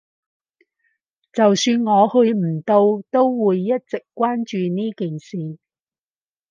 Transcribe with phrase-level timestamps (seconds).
[1.31, 5.59] 就算我去唔到，都會一直關注呢件事